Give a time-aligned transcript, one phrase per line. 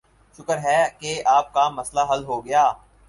[0.39, 2.63] شکر ہے کہ آپ کا مسئلہ حل ہوگیا